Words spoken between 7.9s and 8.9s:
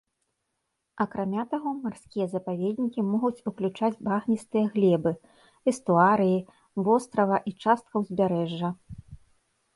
ўзбярэжжа.